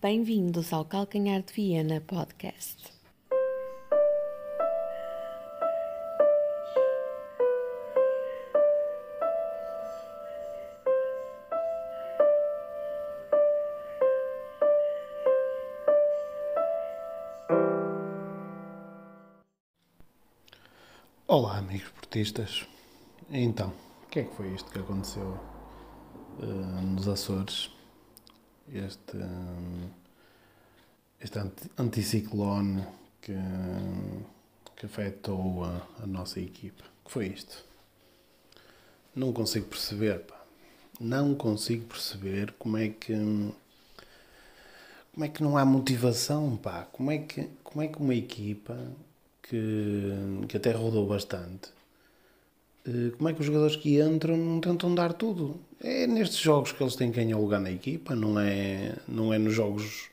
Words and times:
Bem-vindos 0.00 0.72
ao 0.72 0.84
Calcanhar 0.84 1.42
de 1.42 1.52
Viena 1.52 2.00
Podcast. 2.00 2.84
Olá, 21.26 21.58
amigos 21.58 21.88
portistas. 21.88 22.68
Então, 23.28 23.72
o 24.04 24.06
que 24.06 24.20
é 24.20 24.22
que 24.22 24.36
foi 24.36 24.54
isto 24.54 24.70
que 24.70 24.78
aconteceu 24.78 25.36
uh, 26.38 26.46
nos 26.86 27.08
Açores? 27.08 27.76
Este, 28.72 29.18
este 31.20 31.38
anti 31.38 31.70
anticiclone 31.78 32.86
que, 33.20 33.34
que 34.76 34.86
afetou 34.86 35.64
a, 35.64 35.86
a, 36.02 36.06
nossa 36.06 36.38
equipa. 36.40 36.84
Que 37.04 37.10
foi 37.10 37.26
isto? 37.28 37.64
Não 39.14 39.32
consigo 39.32 39.66
perceber, 39.66 40.20
pá. 40.20 40.40
Não 41.00 41.34
consigo 41.34 41.86
perceber 41.86 42.54
como 42.58 42.76
é 42.76 42.88
que 42.88 43.14
como 45.12 45.24
é 45.24 45.28
que 45.28 45.42
não 45.42 45.58
há 45.58 45.64
motivação, 45.64 46.56
pá? 46.56 46.86
Como 46.92 47.10
é 47.10 47.18
que, 47.18 47.48
como 47.64 47.82
é 47.82 47.88
que 47.88 47.98
uma 47.98 48.14
equipa 48.14 48.78
que, 49.42 50.12
que 50.48 50.56
até 50.56 50.70
rodou 50.70 51.08
bastante, 51.08 51.70
como 53.16 53.28
é 53.28 53.32
que 53.32 53.40
os 53.40 53.46
jogadores 53.46 53.76
que 53.76 54.00
entram 54.00 54.36
não 54.36 54.60
tentam 54.60 54.94
dar 54.94 55.12
tudo? 55.12 55.60
É 55.80 56.06
nestes 56.06 56.38
jogos 56.38 56.72
que 56.72 56.82
eles 56.82 56.96
têm 56.96 57.10
que 57.10 57.16
ganhar 57.16 57.36
lugar 57.36 57.60
na 57.60 57.70
equipa, 57.70 58.14
não 58.14 58.38
é, 58.38 58.94
não 59.06 59.32
é 59.32 59.38
nos 59.38 59.54
jogos. 59.54 60.08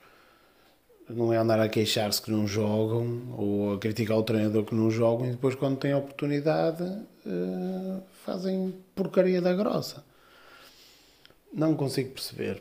Não 1.07 1.31
é 1.31 1.37
andar 1.37 1.59
a 1.59 1.69
queixar-se 1.69 2.19
que 2.19 2.31
não 2.31 2.47
jogam 2.47 3.35
ou 3.37 3.73
a 3.73 3.77
criticar 3.77 4.17
o 4.17 4.23
treinador 4.23 4.65
que 4.65 4.73
não 4.73 4.89
jogam 4.89 5.27
e 5.27 5.31
depois, 5.31 5.53
quando 5.53 5.77
têm 5.77 5.91
a 5.91 5.99
oportunidade, 5.99 6.83
eh, 7.27 7.99
fazem 8.25 8.73
porcaria 8.95 9.39
da 9.39 9.53
grossa. 9.53 10.03
Não 11.53 11.75
consigo 11.75 12.09
perceber 12.09 12.59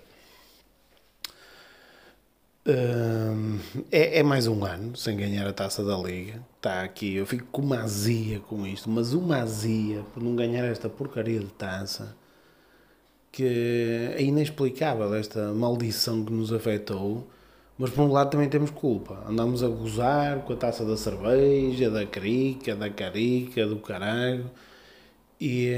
é, 3.90 4.18
é, 4.18 4.22
mais 4.22 4.46
um 4.46 4.64
ano 4.64 4.96
sem 4.96 5.16
ganhar 5.16 5.46
a 5.46 5.52
taça 5.52 5.84
da 5.84 5.96
Liga. 5.96 6.42
Está 6.56 6.82
aqui, 6.82 7.14
eu 7.16 7.26
fico 7.26 7.46
com 7.52 7.62
uma 7.62 7.82
azia 7.82 8.40
com 8.40 8.66
isto, 8.66 8.88
mas 8.88 9.12
uma 9.12 9.38
azia 9.38 10.02
por 10.14 10.22
não 10.22 10.34
ganhar 10.34 10.64
esta 10.64 10.88
porcaria 10.88 11.40
de 11.40 11.46
taça 11.46 12.16
que 13.34 13.44
é 14.16 14.22
inexplicável 14.22 15.12
esta 15.14 15.52
maldição 15.52 16.24
que 16.24 16.32
nos 16.32 16.52
afetou. 16.52 17.28
Mas 17.76 17.90
por 17.90 18.02
um 18.02 18.12
lado 18.12 18.30
também 18.30 18.48
temos 18.48 18.70
culpa. 18.70 19.24
Andamos 19.28 19.62
a 19.64 19.68
gozar 19.68 20.42
com 20.44 20.52
a 20.52 20.56
taça 20.56 20.84
da 20.84 20.96
cerveja, 20.96 21.90
da 21.90 22.06
crica, 22.06 22.76
da 22.76 22.88
carica, 22.88 23.66
do 23.66 23.78
caralho. 23.80 24.48
E, 25.40 25.72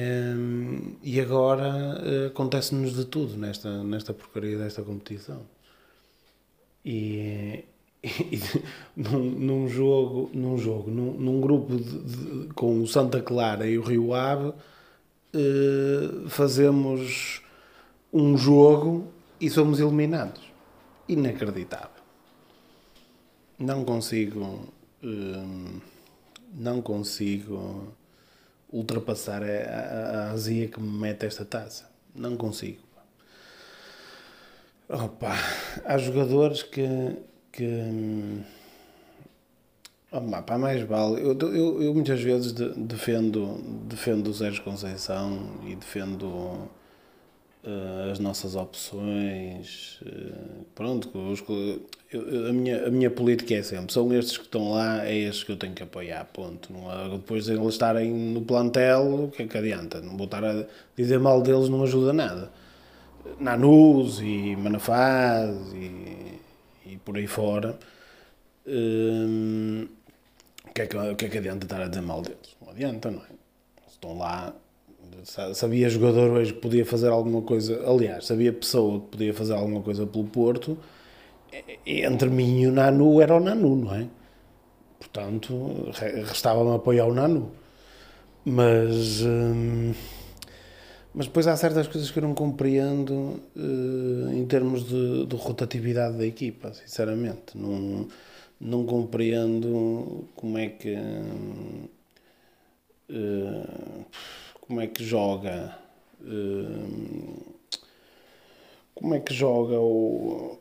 e 1.02 1.18
agora 1.20 1.64
eh, 2.04 2.26
acontece-nos 2.26 2.94
de 2.94 3.06
tudo 3.06 3.36
nesta, 3.38 3.82
nesta 3.82 4.12
porcaria 4.12 4.58
desta 4.58 4.82
competição. 4.82 5.55
E, 6.86 7.64
e 8.00 8.40
num, 8.96 9.24
num, 9.24 9.68
jogo, 9.68 10.30
num, 10.32 10.56
jogo 10.56 10.88
num, 10.88 11.12
num 11.14 11.40
grupo 11.40 11.74
de, 11.76 11.82
de, 11.82 12.54
com 12.54 12.80
o 12.80 12.86
Santa 12.86 13.20
Clara 13.20 13.66
e 13.66 13.76
o 13.76 13.82
Rio 13.82 14.14
Ave, 14.14 14.52
eh, 15.34 16.28
fazemos 16.28 17.42
um 18.12 18.38
jogo 18.38 19.08
e 19.40 19.50
somos 19.50 19.80
eliminados. 19.80 20.42
Inacreditável. 21.08 21.90
Não 23.58 23.84
consigo. 23.84 24.68
Eh, 25.02 25.80
não 26.54 26.80
consigo 26.80 27.92
ultrapassar 28.70 29.42
a, 29.42 29.46
a, 29.46 30.28
a 30.28 30.30
azia 30.30 30.68
que 30.68 30.80
me 30.80 30.88
mete 30.88 31.26
esta 31.26 31.44
taça. 31.44 31.90
Não 32.14 32.36
consigo. 32.36 32.85
Opa, 34.88 35.34
há 35.84 35.98
jogadores 35.98 36.62
que. 36.62 36.86
que 37.50 37.66
Opa, 40.12 40.42
pá, 40.42 40.56
mais 40.56 40.82
vale. 40.84 41.20
Eu, 41.20 41.36
eu, 41.52 41.82
eu 41.82 41.94
muitas 41.94 42.20
vezes 42.22 42.52
defendo, 42.52 43.58
defendo 43.88 44.28
o 44.28 44.34
Sérgio 44.34 44.62
Conceição 44.62 45.60
e 45.66 45.74
defendo 45.74 46.24
uh, 46.24 46.70
as 48.12 48.20
nossas 48.20 48.54
opções. 48.54 50.00
Uh, 50.02 50.64
pronto, 50.72 51.10
os, 51.18 51.42
eu, 52.12 52.48
a, 52.48 52.52
minha, 52.52 52.86
a 52.86 52.90
minha 52.90 53.10
política 53.10 53.54
é 53.54 53.62
sempre: 53.64 53.92
são 53.92 54.12
estes 54.14 54.38
que 54.38 54.44
estão 54.44 54.70
lá, 54.70 55.04
é 55.04 55.16
estes 55.16 55.42
que 55.42 55.50
eu 55.50 55.56
tenho 55.56 55.74
que 55.74 55.82
apoiar. 55.82 56.24
Ponto. 56.26 56.72
Não, 56.72 57.18
depois 57.18 57.46
de 57.46 57.54
eles 57.54 57.66
estarem 57.66 58.12
no 58.12 58.42
plantel, 58.42 59.24
o 59.24 59.30
que 59.32 59.42
é 59.42 59.46
que 59.48 59.58
adianta? 59.58 60.00
Não 60.00 60.16
vou 60.16 60.26
estar 60.26 60.44
a 60.44 60.64
dizer 60.96 61.18
mal 61.18 61.42
deles, 61.42 61.68
não 61.68 61.82
ajuda 61.82 62.12
nada. 62.12 62.52
Nanus 63.38 64.20
e 64.20 64.56
Manafaz 64.56 65.72
e, 65.74 66.40
e 66.86 66.96
por 67.04 67.16
aí 67.16 67.26
fora, 67.26 67.78
hum, 68.66 69.88
o, 70.66 70.72
que 70.72 70.82
é 70.82 70.86
que, 70.86 70.96
o 70.96 71.16
que 71.16 71.26
é 71.26 71.28
que 71.28 71.38
adianta 71.38 71.66
estar 71.66 71.82
a 71.82 71.88
dizer 71.88 72.02
mal 72.02 72.22
deles? 72.22 72.56
Não 72.60 72.70
adianta, 72.70 73.10
não 73.10 73.20
é? 73.20 73.36
Estão 73.88 74.18
lá, 74.18 74.54
sabia 75.54 75.88
jogador 75.88 76.30
hoje 76.30 76.52
que 76.52 76.60
podia 76.60 76.84
fazer 76.84 77.08
alguma 77.08 77.42
coisa, 77.42 77.82
aliás, 77.88 78.26
sabia 78.26 78.52
pessoa 78.52 79.00
que 79.00 79.06
podia 79.06 79.34
fazer 79.34 79.54
alguma 79.54 79.82
coisa 79.82 80.06
pelo 80.06 80.24
Porto, 80.24 80.78
entre 81.86 82.28
mim 82.28 82.60
e 82.62 82.66
o 82.66 82.72
Nanu 82.72 83.20
era 83.20 83.34
o 83.36 83.40
Nanu, 83.40 83.76
não 83.76 83.94
é? 83.94 84.06
Portanto, 84.98 85.90
restava-me 86.26 86.74
apoiar 86.74 87.06
o 87.06 87.14
Nanu. 87.14 87.52
Mas. 88.44 89.22
Hum, 89.22 89.92
mas 91.16 91.24
depois 91.24 91.46
há 91.46 91.56
certas 91.56 91.88
coisas 91.88 92.10
que 92.10 92.18
eu 92.18 92.22
não 92.22 92.34
compreendo 92.34 93.40
uh, 93.56 94.32
em 94.34 94.44
termos 94.44 94.86
de, 94.86 95.24
de, 95.24 95.34
rotatividade 95.34 96.18
da 96.18 96.26
equipa, 96.26 96.74
sinceramente. 96.74 97.56
Não, 97.56 98.06
não 98.60 98.84
compreendo 98.84 100.28
como 100.36 100.58
é 100.58 100.68
que. 100.68 100.94
Uh, 103.08 104.04
como 104.60 104.82
é 104.82 104.86
que 104.86 105.02
joga. 105.02 105.78
Uh, 106.20 107.54
como 108.94 109.14
é 109.14 109.20
que 109.20 109.32
joga 109.32 109.80
o, 109.80 110.58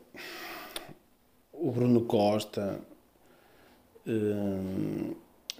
o 1.52 1.70
Bruno 1.70 2.00
Costa. 2.06 2.80
Uh, 4.06 5.05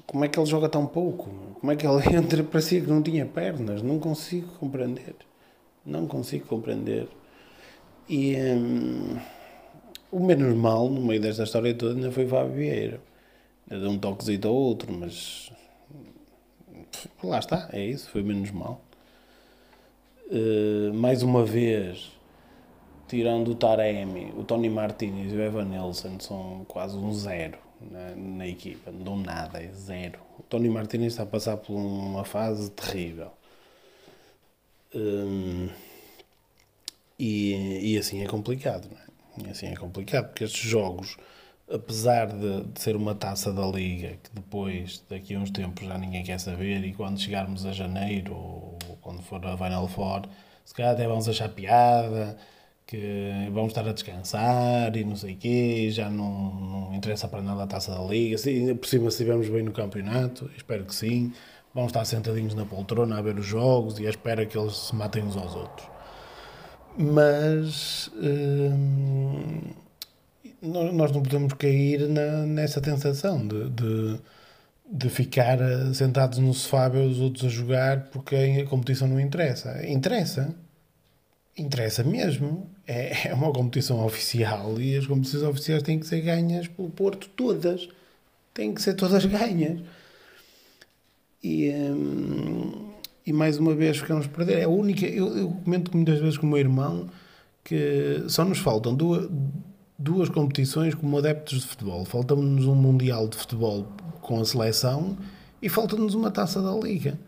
como 0.06 0.25
é 0.25 0.28
que 0.28 0.39
ele 0.39 0.47
joga 0.47 0.69
tão 0.69 0.87
pouco? 0.87 1.28
Como 1.61 1.72
é 1.72 1.77
que 1.77 1.87
ele 1.87 2.03
entra? 2.17 2.43
Parecia 2.44 2.81
que 2.81 2.87
não 2.87 3.03
tinha 3.03 3.27
pernas. 3.27 3.83
Não 3.83 3.99
consigo 3.99 4.49
compreender. 4.59 5.17
Não 5.84 6.06
consigo 6.06 6.47
compreender. 6.47 7.09
E 8.09 8.37
hum, 8.37 9.19
o 10.11 10.21
menos 10.21 10.56
mal 10.56 10.89
no 10.89 11.00
meio 11.00 11.21
desta 11.21 11.43
história 11.43 11.75
toda 11.75 11.94
ainda 11.94 12.12
foi 12.12 12.27
Fábio 12.27 12.55
Vieira. 12.55 13.00
Deu 13.67 13.91
um 13.91 13.99
toquezinho 13.99 14.47
ao 14.47 14.55
outro, 14.55 14.93
mas 14.93 15.50
lá 17.23 17.41
está, 17.41 17.69
é 17.73 17.84
isso, 17.84 18.09
foi 18.11 18.23
menos 18.23 18.53
mal. 18.53 18.81
Uh, 20.31 20.94
mais 20.94 21.23
uma 21.25 21.44
vez, 21.44 22.12
tirando 23.09 23.49
o 23.49 23.55
Taremi, 23.56 24.33
o 24.37 24.44
Tony 24.44 24.69
Martinez 24.69 25.33
e 25.33 25.37
o 25.37 25.43
Evan 25.43 25.65
Nelson 25.65 26.19
são 26.21 26.65
quase 26.69 26.97
um 26.97 27.12
zero 27.12 27.66
na, 27.91 28.15
na 28.17 28.47
equipa, 28.47 28.91
não 28.91 29.17
nada, 29.17 29.63
é 29.63 29.71
zero. 29.73 30.21
O 30.39 30.43
Tony 30.43 30.69
Martinez 30.69 31.13
está 31.13 31.23
a 31.23 31.27
passar 31.27 31.57
por 31.57 31.75
uma 31.75 32.25
fase 32.25 32.71
terrível. 32.71 33.31
Hum, 34.95 35.69
e, 37.19 37.93
e 37.93 37.99
assim 37.99 38.23
é 38.23 38.27
complicado, 38.27 38.89
não 38.91 38.99
é? 38.99 39.49
E 39.49 39.51
assim 39.51 39.67
é 39.67 39.77
complicado, 39.77 40.29
porque 40.29 40.45
estes 40.45 40.63
jogos, 40.69 41.17
apesar 41.71 42.27
de, 42.29 42.65
de, 42.65 42.81
ser 42.81 42.97
uma 42.97 43.15
taça 43.15 43.53
da 43.53 43.67
Liga, 43.67 44.19
que 44.23 44.31
depois, 44.35 45.03
daqui 45.09 45.35
a 45.35 45.39
uns 45.39 45.50
tempos, 45.50 45.87
já 45.87 45.99
ninguém 45.99 46.25
quer 46.25 46.39
saber, 46.41 46.85
e 46.85 46.93
quando 46.94 47.21
chegarmos 47.21 47.67
a 47.67 47.73
janeiro, 47.73 48.35
ou 48.35 48.79
quando 49.00 49.23
for 49.23 49.44
a 49.47 49.56
Final 49.56 49.89
Four, 49.89 50.23
se 50.65 50.75
calhar 50.75 50.93
até 50.93 51.06
vamos 51.06 51.29
achar 51.29 51.49
piada, 51.50 52.37
que 52.87 53.50
vamos 53.53 53.71
estar 53.73 53.87
a 53.88 53.93
descansar 53.93 54.97
e 54.97 55.05
não 55.05 55.17
sei 55.17 55.35
o 55.35 55.37
quê, 55.37 55.88
já 55.91 56.09
não, 56.09 56.55
não 56.55 56.94
interessa 56.94 57.27
para 57.27 57.43
nada 57.43 57.65
a 57.65 57.67
taça 57.67 57.93
da 57.93 58.00
Liga, 58.05 58.38
se, 58.38 58.75
por 58.75 58.87
cima 58.87 59.11
se 59.11 59.17
estivermos 59.17 59.49
bem 59.49 59.62
no 59.65 59.73
campeonato, 59.73 60.49
espero 60.56 60.85
que 60.85 60.94
sim, 60.94 61.33
vamos 61.75 61.91
estar 61.91 62.05
sentadinhos 62.05 62.55
na 62.55 62.65
poltrona 62.65 63.19
a 63.19 63.23
ver 63.23 63.37
os 63.38 63.47
jogos 63.47 63.99
e 63.99 64.06
à 64.06 64.11
espera 64.11 64.47
que 64.47 64.56
eles 64.56 64.77
se 64.77 64.94
matem 64.94 65.25
uns 65.25 65.37
aos 65.37 65.55
outros. 65.56 65.88
Mas 66.97 68.11
hum, 68.15 69.61
nós 70.62 71.12
não 71.12 71.23
podemos 71.23 71.53
cair 71.55 72.09
na, 72.09 72.47
nessa 72.47 72.81
tentação 72.81 73.47
de, 73.47 73.69
de, 73.71 74.21
de, 74.91 75.11
ficar 75.11 75.59
sentados 75.93 76.39
no 76.39 76.55
sofá 76.55 76.87
a 76.87 76.89
ver 76.89 77.06
os 77.06 77.21
outros 77.21 77.44
a 77.44 77.49
jogar 77.49 78.09
porque 78.11 78.35
a 78.37 78.67
competição 78.67 79.09
não 79.09 79.21
interessa. 79.21 79.87
Interessa. 79.87 80.55
Interessa 81.59 82.03
mesmo 82.03 82.75
é, 82.87 83.29
é 83.29 83.35
uma 83.35 83.53
competição 83.53 84.05
oficial 84.05 84.81
e 84.81 84.97
as 84.97 85.06
competições 85.06 85.43
oficiais 85.43 85.83
têm 85.83 85.99
que 85.99 86.06
ser 86.06 86.21
ganhas 86.21 86.69
pelo 86.69 86.88
Porto 86.91 87.29
todas. 87.35 87.88
Têm 88.55 88.73
que 88.73 88.81
ser 88.81 88.94
todas 88.94 89.25
ganhas. 89.27 89.81
E, 91.43 91.71
hum, 91.71 92.91
e 93.27 93.33
mais 93.33 93.59
uma 93.59 93.75
vez 93.75 93.99
ficamos 93.99 94.27
a 94.27 94.29
perder. 94.29 94.59
É 94.59 94.65
a 94.65 94.69
única. 94.69 95.05
Eu, 95.06 95.37
eu 95.37 95.50
comento 95.65 95.94
muitas 95.94 96.21
vezes 96.21 96.38
com 96.38 96.47
o 96.47 96.50
meu 96.50 96.59
irmão 96.59 97.09
que 97.65 98.25
só 98.29 98.44
nos 98.44 98.59
faltam 98.59 98.94
duas, 98.94 99.29
duas 99.99 100.29
competições 100.29 100.94
como 100.94 101.19
adeptos 101.19 101.62
de 101.62 101.67
futebol. 101.67 102.05
Falta-nos 102.05 102.65
um 102.67 102.75
Mundial 102.75 103.29
de 103.29 103.37
Futebol 103.37 103.87
com 104.21 104.41
a 104.41 104.44
seleção 104.44 105.17
e 105.61 105.69
falta-nos 105.69 106.15
uma 106.15 106.31
taça 106.31 106.62
da 106.62 106.73
Liga. 106.73 107.19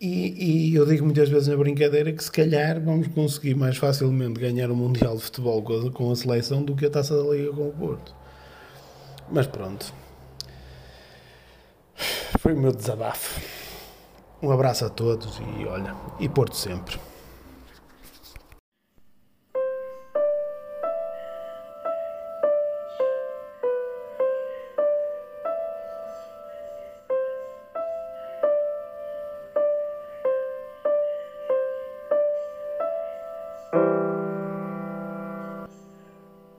E, 0.00 0.70
e, 0.70 0.74
eu 0.76 0.86
digo 0.86 1.04
muitas 1.04 1.28
vezes 1.28 1.48
na 1.48 1.56
brincadeira 1.56 2.12
que 2.12 2.22
se 2.22 2.30
calhar 2.30 2.80
vamos 2.80 3.08
conseguir 3.08 3.56
mais 3.56 3.76
facilmente 3.76 4.38
ganhar 4.38 4.70
o 4.70 4.76
Mundial 4.76 5.16
de 5.16 5.24
Futebol 5.24 5.60
com 5.60 5.88
a, 5.88 5.90
com 5.90 6.12
a 6.12 6.14
seleção 6.14 6.62
do 6.62 6.76
que 6.76 6.86
a 6.86 6.90
taça 6.90 7.16
da 7.16 7.28
Liga 7.28 7.52
com 7.52 7.68
o 7.68 7.72
Porto. 7.72 8.14
Mas 9.28 9.48
pronto. 9.48 9.92
Foi 12.38 12.54
o 12.54 12.56
meu 12.56 12.70
desabafo. 12.70 13.40
Um 14.40 14.52
abraço 14.52 14.84
a 14.84 14.88
todos 14.88 15.40
e 15.58 15.66
olha, 15.66 15.96
e 16.20 16.28
Porto 16.28 16.54
sempre. 16.54 16.96